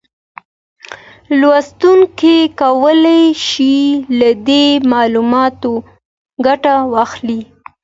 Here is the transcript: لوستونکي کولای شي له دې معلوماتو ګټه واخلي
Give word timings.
لوستونکي 1.39 2.37
کولای 2.61 3.23
شي 3.47 3.75
له 4.19 4.29
دې 4.47 4.65
معلوماتو 4.91 5.73
ګټه 6.45 6.73
واخلي 6.93 7.41